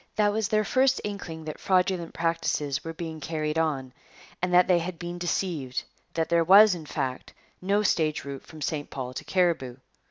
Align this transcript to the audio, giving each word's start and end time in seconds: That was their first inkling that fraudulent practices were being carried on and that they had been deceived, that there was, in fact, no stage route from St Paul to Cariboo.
That 0.15 0.33
was 0.33 0.47
their 0.47 0.63
first 0.63 0.99
inkling 1.03 1.45
that 1.45 1.59
fraudulent 1.59 2.11
practices 2.15 2.83
were 2.83 2.91
being 2.91 3.19
carried 3.21 3.59
on 3.59 3.93
and 4.41 4.51
that 4.51 4.67
they 4.67 4.79
had 4.79 4.97
been 4.97 5.19
deceived, 5.19 5.83
that 6.15 6.27
there 6.27 6.43
was, 6.43 6.73
in 6.73 6.87
fact, 6.87 7.33
no 7.61 7.83
stage 7.83 8.23
route 8.25 8.41
from 8.41 8.63
St 8.63 8.89
Paul 8.89 9.13
to 9.13 9.23
Cariboo. 9.23 9.75